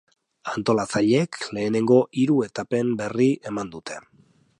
[0.51, 3.99] Antolatzaileek lehenengo hiru etapen berri eman dute.